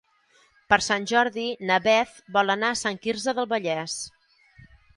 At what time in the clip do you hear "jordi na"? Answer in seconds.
1.11-1.77